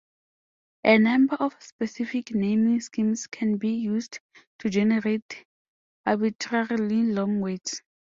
[0.83, 4.19] A number of scientific naming schemes can be used
[4.57, 5.45] to generate
[6.07, 7.83] arbitrarily long words.